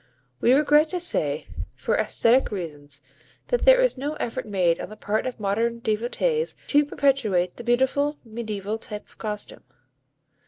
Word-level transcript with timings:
We 0.39 0.53
regret 0.53 0.89
to 0.89 0.99
say, 0.99 1.45
for 1.77 1.95
æsthetic 1.95 2.49
reasons, 2.49 3.01
that 3.49 3.65
there 3.65 3.79
is 3.79 3.99
no 3.99 4.15
effort 4.15 4.47
made 4.47 4.81
on 4.81 4.89
the 4.89 4.95
part 4.95 5.27
of 5.27 5.39
modern 5.39 5.77
devotees 5.77 6.55
to 6.69 6.83
perpetuate 6.83 7.57
the 7.57 7.63
beautiful 7.63 8.17
mediæval 8.27 8.81
type 8.81 9.07
of 9.07 9.19
costume. 9.19 9.61